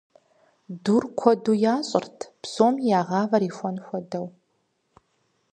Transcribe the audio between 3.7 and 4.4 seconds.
хуэдэу.